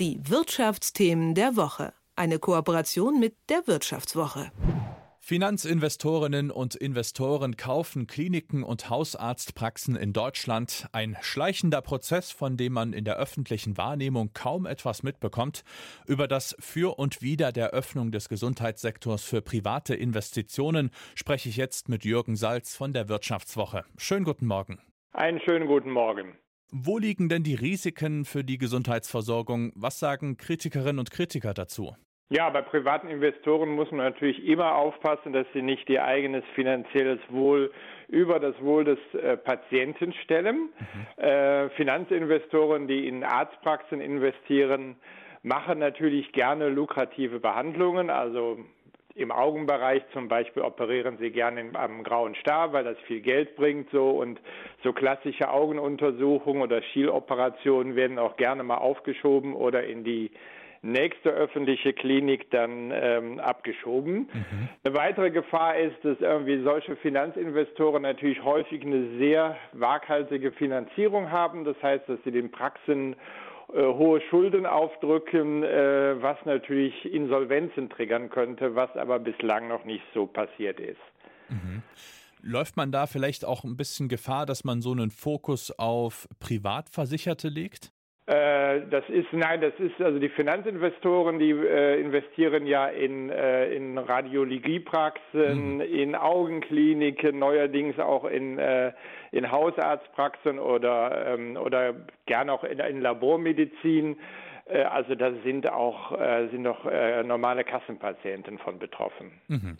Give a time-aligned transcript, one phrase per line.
[0.00, 1.92] Die Wirtschaftsthemen der Woche.
[2.16, 4.50] Eine Kooperation mit der Wirtschaftswoche.
[5.18, 10.88] Finanzinvestorinnen und Investoren kaufen Kliniken und Hausarztpraxen in Deutschland.
[10.92, 15.64] Ein schleichender Prozess, von dem man in der öffentlichen Wahrnehmung kaum etwas mitbekommt.
[16.06, 21.90] Über das Für und Wider der Öffnung des Gesundheitssektors für private Investitionen spreche ich jetzt
[21.90, 23.84] mit Jürgen Salz von der Wirtschaftswoche.
[23.98, 24.80] Schönen guten Morgen.
[25.12, 26.38] Einen schönen guten Morgen.
[26.72, 29.72] Wo liegen denn die Risiken für die Gesundheitsversorgung?
[29.74, 31.96] Was sagen Kritikerinnen und Kritiker dazu?
[32.32, 37.18] Ja, bei privaten Investoren muss man natürlich immer aufpassen, dass sie nicht ihr eigenes finanzielles
[37.28, 37.72] Wohl
[38.06, 40.68] über das Wohl des äh, Patienten stellen.
[40.78, 41.24] Mhm.
[41.24, 44.94] Äh, Finanzinvestoren, die in Arztpraxen investieren,
[45.42, 48.58] machen natürlich gerne lukrative Behandlungen, also
[49.14, 53.90] im Augenbereich zum Beispiel operieren sie gerne am grauen Star, weil das viel Geld bringt
[53.90, 54.40] so und
[54.82, 60.30] so klassische Augenuntersuchungen oder Schieloperationen werden auch gerne mal aufgeschoben oder in die
[60.82, 64.30] nächste öffentliche Klinik dann ähm, abgeschoben.
[64.32, 64.68] Mhm.
[64.84, 71.64] Eine weitere Gefahr ist, dass irgendwie solche Finanzinvestoren natürlich häufig eine sehr waghalsige Finanzierung haben.
[71.64, 73.16] Das heißt, dass sie den Praxen
[73.74, 80.26] hohe Schulden aufdrücken, äh, was natürlich Insolvenzen triggern könnte, was aber bislang noch nicht so
[80.26, 81.00] passiert ist.
[81.48, 81.82] Mhm.
[82.42, 87.48] Läuft man da vielleicht auch ein bisschen Gefahr, dass man so einen Fokus auf Privatversicherte
[87.48, 87.92] legt?
[88.26, 93.72] Äh, das ist, nein, das ist, also die Finanzinvestoren, die äh, investieren ja in, äh,
[93.74, 95.80] in Radiologiepraxen, mhm.
[95.80, 98.92] in Augenkliniken, neuerdings auch in, äh,
[99.32, 101.94] in Hausarztpraxen oder, ähm, oder
[102.26, 104.16] gern auch in, in Labormedizin.
[104.66, 106.84] Äh, also da sind auch äh, sind noch
[107.24, 109.32] normale Kassenpatienten von betroffen.
[109.48, 109.78] Mhm.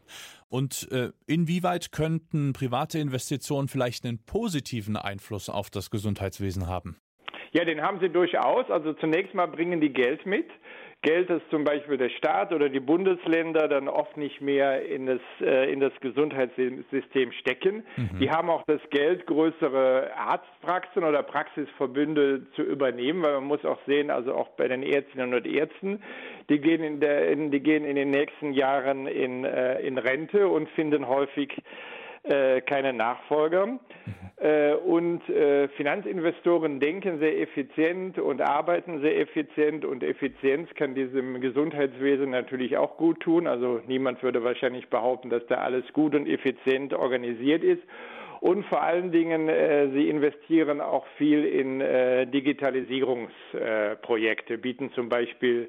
[0.48, 0.88] Und
[1.26, 6.96] inwieweit könnten private Investitionen vielleicht einen positiven Einfluss auf das Gesundheitswesen haben?
[7.52, 8.70] Ja, den haben sie durchaus.
[8.70, 10.46] Also zunächst mal bringen die Geld mit.
[11.02, 15.20] Geld, das zum Beispiel der Staat oder die Bundesländer dann oft nicht mehr in das,
[15.40, 17.84] äh, in das Gesundheitssystem stecken.
[17.96, 18.18] Mhm.
[18.20, 23.78] Die haben auch das Geld, größere Arztpraxen oder Praxisverbünde zu übernehmen, weil man muss auch
[23.86, 26.02] sehen, also auch bei den Ärztinnen und Ärzten,
[26.50, 30.48] die gehen in, der, in, die gehen in den nächsten Jahren in, äh, in Rente
[30.48, 31.62] und finden häufig
[32.24, 33.66] äh, keine Nachfolger.
[33.66, 33.80] Mhm.
[34.40, 41.42] Äh, und äh, Finanzinvestoren denken sehr effizient und arbeiten sehr effizient und Effizienz kann diesem
[41.42, 43.46] Gesundheitswesen natürlich auch gut tun.
[43.46, 47.82] Also niemand würde wahrscheinlich behaupten, dass da alles gut und effizient organisiert ist.
[48.40, 55.68] Und vor allen Dingen, äh, sie investieren auch viel in äh, Digitalisierungsprojekte, bieten zum Beispiel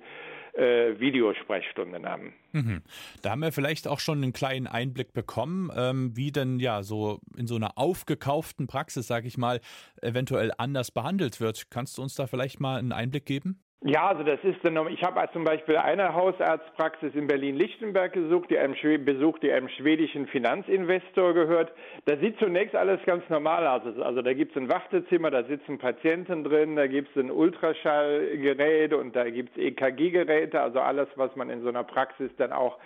[0.54, 2.34] äh, Videosprechstunden an.
[2.52, 2.82] Mhm.
[3.22, 7.20] Da haben wir vielleicht auch schon einen kleinen Einblick bekommen, ähm, wie denn ja so
[7.38, 9.62] in so einer aufgekauften Praxis, sage ich mal,
[10.02, 11.70] eventuell anders behandelt wird.
[11.70, 13.62] Kannst du uns da vielleicht mal einen Einblick geben?
[13.84, 18.60] Ja, also das ist dann, ich habe zum Beispiel eine Hausarztpraxis in Berlin-Lichtenberg gesucht, die
[18.60, 21.72] einem, besucht, die einem schwedischen Finanzinvestor gehört.
[22.06, 23.82] Da sieht zunächst alles ganz normal aus.
[24.00, 28.94] Also da gibt es ein Wartezimmer, da sitzen Patienten drin, da gibt es ein Ultraschallgerät
[28.94, 32.78] und da gibt es EKG-Geräte, also alles, was man in so einer Praxis dann auch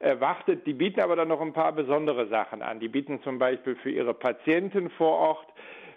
[0.00, 0.66] erwartet.
[0.66, 2.80] Die bieten aber dann noch ein paar besondere Sachen an.
[2.80, 5.52] Die bieten zum Beispiel für ihre Patienten vor Ort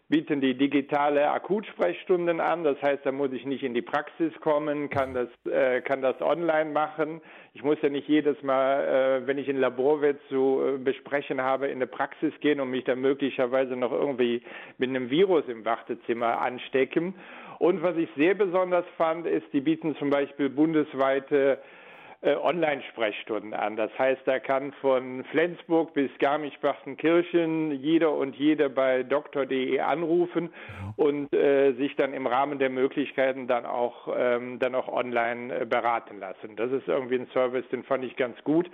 [0.08, 2.64] bieten die digitale Akutsprechstunden an.
[2.64, 6.22] Das heißt, da muss ich nicht in die Praxis kommen, kann das, äh, kann das
[6.22, 7.22] online machen.
[7.54, 11.68] Ich muss ja nicht jedes Mal, äh, wenn ich ein Laborwert zu äh, besprechen habe,
[11.68, 14.44] in eine Praxis gehen und mich dann möglicherweise noch irgendwie
[14.78, 17.16] mit einem Virus im Wartezimmer anstecken.
[17.58, 21.60] Und was ich sehr besonders fand, ist, die bieten zum Beispiel bundesweite
[22.34, 23.76] Online-Sprechstunden an.
[23.76, 30.50] Das heißt, da kann von Flensburg bis Garmisch-Partenkirchen jeder und jede bei doktor.de anrufen
[30.96, 35.66] und äh, sich dann im Rahmen der Möglichkeiten dann auch ähm, dann auch online äh,
[35.66, 36.56] beraten lassen.
[36.56, 38.70] Das ist irgendwie ein Service, den fand ich ganz gut.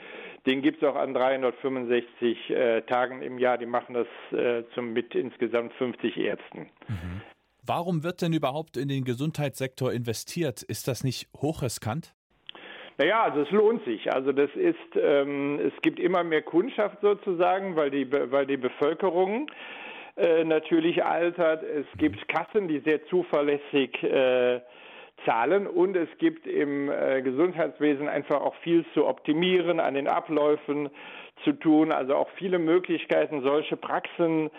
[0.46, 3.58] Den gibt es auch an 365 äh, Tagen im Jahr.
[3.58, 6.70] Die machen das äh, zum mit insgesamt 50 Ärzten.
[6.88, 7.22] Mhm.
[7.64, 10.64] Warum wird denn überhaupt in den Gesundheitssektor investiert?
[10.64, 12.16] Ist das nicht hochriskant?
[13.02, 14.14] Naja, also es lohnt sich.
[14.14, 19.50] Also das ist, ähm, es gibt immer mehr Kundschaft sozusagen, weil die, weil die Bevölkerung
[20.18, 21.64] äh, natürlich altert.
[21.64, 24.62] Es gibt Kassen, die sehr zuverlässig äh,
[25.26, 30.92] zahlen und es gibt im äh, Gesundheitswesen einfach auch viel zu optimieren, an den Abläufen
[31.44, 34.52] zu tun, also auch viele Möglichkeiten, solche Praxen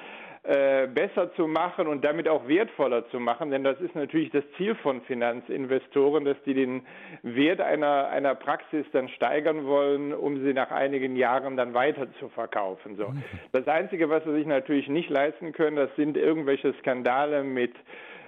[0.45, 4.43] äh, besser zu machen und damit auch wertvoller zu machen, denn das ist natürlich das
[4.57, 6.83] Ziel von Finanzinvestoren, dass die den
[7.23, 12.29] Wert einer, einer Praxis dann steigern wollen, um sie nach einigen Jahren dann weiter zu
[12.29, 12.97] verkaufen.
[12.97, 13.13] So.
[13.53, 17.75] Das Einzige, was sie sich natürlich nicht leisten können, das sind irgendwelche Skandale mit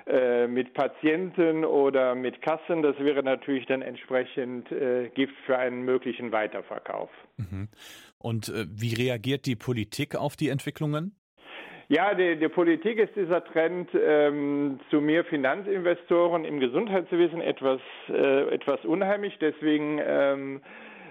[0.06, 2.82] äh, mit Patienten oder mit Kassen.
[2.82, 7.08] Das wäre natürlich dann entsprechend äh, Gift für einen möglichen Weiterverkauf.
[7.38, 7.68] Mhm.
[8.18, 11.16] Und äh, wie reagiert die Politik auf die Entwicklungen?
[11.88, 18.54] Ja, die, die Politik ist dieser Trend ähm, zu mehr Finanzinvestoren im Gesundheitswesen etwas, äh,
[18.54, 19.36] etwas unheimlich.
[19.38, 20.62] Deswegen ähm,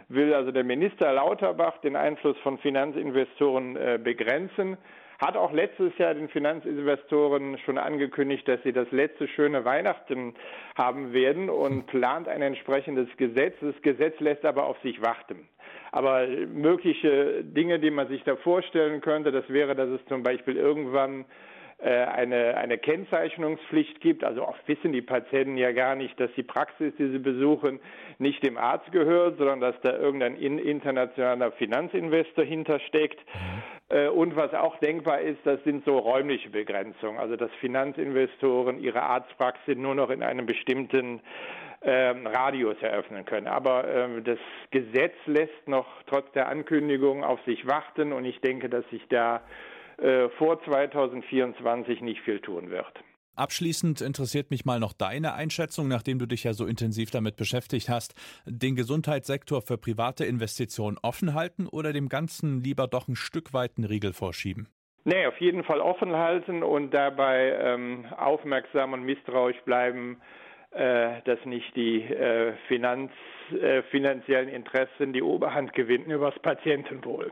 [0.09, 4.77] will also der Minister Lauterbach den Einfluss von Finanzinvestoren äh, begrenzen.
[5.19, 10.33] Hat auch letztes Jahr den Finanzinvestoren schon angekündigt, dass sie das letzte schöne Weihnachten
[10.75, 13.55] haben werden und plant ein entsprechendes Gesetz.
[13.61, 15.47] Das Gesetz lässt aber auf sich warten.
[15.93, 20.57] Aber mögliche Dinge, die man sich da vorstellen könnte, das wäre, dass es zum Beispiel
[20.57, 21.23] irgendwann
[21.77, 24.23] äh, eine, eine Kennzeichnungspflicht gibt.
[24.23, 27.79] Also oft wissen die Patienten ja gar nicht, dass die Praxis, die sie besuchen,
[28.17, 33.19] nicht dem Arzt gehört, sondern dass da irgendein internationaler Finanzinvestor hintersteckt.
[33.89, 37.19] Äh, und was auch denkbar ist, das sind so räumliche Begrenzungen.
[37.19, 41.21] Also dass Finanzinvestoren ihre Arztpraxis nur noch in einem bestimmten
[41.83, 43.47] ähm, Radius eröffnen können.
[43.47, 44.39] Aber ähm, das
[44.71, 49.41] Gesetz lässt noch trotz der Ankündigung auf sich warten und ich denke, dass sich da
[49.97, 53.03] äh, vor 2024 nicht viel tun wird.
[53.35, 57.89] Abschließend interessiert mich mal noch deine Einschätzung, nachdem du dich ja so intensiv damit beschäftigt
[57.89, 58.13] hast,
[58.45, 63.71] den Gesundheitssektor für private Investitionen offen halten oder dem Ganzen lieber doch ein Stück weit
[63.77, 64.67] einen Riegel vorschieben?
[65.05, 70.21] Nee, auf jeden Fall offen halten und dabei ähm, aufmerksam und misstrauisch bleiben,
[70.71, 73.11] äh, dass nicht die äh, Finanz,
[73.51, 77.31] äh, finanziellen Interessen die Oberhand gewinnen über das Patientenwohl.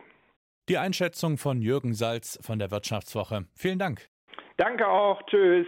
[0.67, 3.45] Die Einschätzung von Jürgen Salz von der Wirtschaftswoche.
[3.55, 4.09] Vielen Dank.
[4.57, 5.21] Danke auch.
[5.27, 5.67] Tschüss.